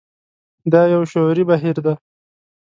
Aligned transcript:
دا 0.71 0.81
يو 0.93 1.01
شعوري 1.11 1.43
بهير 1.49 1.75
دی. 1.85 1.93